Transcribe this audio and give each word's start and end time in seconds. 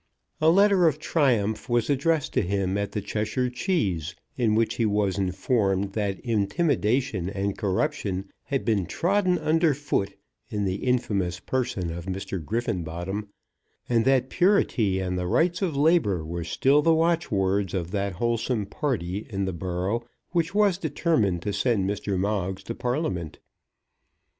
A 0.41 0.49
letter 0.49 0.87
of 0.87 0.97
triumph 0.97 1.69
was 1.69 1.87
addressed 1.87 2.33
to 2.33 2.41
him 2.41 2.75
at 2.75 2.93
the 2.93 3.01
Cheshire 3.01 3.51
Cheese, 3.51 4.15
in 4.35 4.55
which 4.55 4.77
he 4.77 4.85
was 4.87 5.19
informed 5.19 5.93
that 5.93 6.19
Intimidation 6.21 7.29
and 7.29 7.55
Corruption 7.55 8.27
had 8.45 8.65
been 8.65 8.87
trodden 8.87 9.37
under 9.37 9.75
foot 9.75 10.15
in 10.49 10.65
the 10.65 10.77
infamous 10.87 11.39
person 11.39 11.91
of 11.91 12.07
Mr. 12.07 12.43
Griffenbottom, 12.43 13.27
and 13.87 14.03
that 14.05 14.31
Purity 14.31 14.97
and 14.99 15.19
the 15.19 15.27
Rights 15.27 15.61
of 15.61 15.75
Labour 15.77 16.25
were 16.25 16.43
still 16.45 16.81
the 16.81 16.95
watchwords 16.95 17.75
of 17.75 17.91
that 17.91 18.13
wholesome 18.13 18.65
party 18.65 19.27
in 19.29 19.45
the 19.45 19.53
borough 19.53 20.03
which 20.31 20.55
was 20.55 20.79
determined 20.79 21.43
to 21.43 21.53
send 21.53 21.87
Mr. 21.87 22.17
Moggs 22.17 22.63
to 22.63 22.73
Parliament. 22.73 23.37